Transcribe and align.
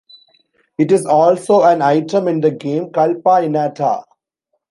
It 0.79 0.91
is 0.91 1.05
also 1.05 1.61
an 1.61 1.83
item 1.83 2.27
in 2.27 2.41
the 2.41 2.49
game 2.49 2.89
Culpa 2.91 3.43
Innata. 3.45 4.03